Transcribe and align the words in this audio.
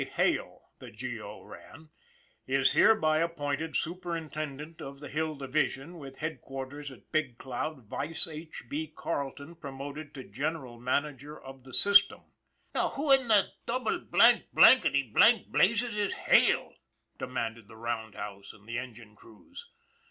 Hale," 0.13 0.63
the 0.79 0.89
G. 0.89 1.21
O. 1.21 1.43
ran," 1.43 1.89
is 2.47 2.71
hereby 2.71 3.19
appointed 3.19 3.75
Superintendent 3.75 4.81
of 4.81 4.99
the 4.99 5.09
Hill 5.09 5.35
Division, 5.35 5.99
with 5.99 6.17
headquar 6.17 6.71
ters 6.71 6.91
at 6.91 7.11
Big 7.11 7.37
Cloud, 7.37 7.83
vice 7.83 8.25
H. 8.27 8.63
B. 8.67 8.87
Carleton 8.87 9.53
promoted 9.53 10.15
to 10.15 10.23
General 10.23 10.79
Manager 10.79 11.39
of 11.39 11.65
the 11.65 11.71
System."" 11.71 12.21
Now 12.73 12.89
who 12.89 13.11
in 13.11 13.27
the 13.27 13.49
double 13.67 13.99
blanked, 13.99 14.55
blankety 14.55 15.03
blanked 15.03 15.51
blazes 15.51 15.95
is 15.95 16.13
Hale?" 16.15 16.73
demanded 17.19 17.67
the 17.67 17.77
roundhouse 17.77 18.53
and 18.53 18.67
the 18.67 18.79
engine 18.79 19.15
crews. 19.15 19.69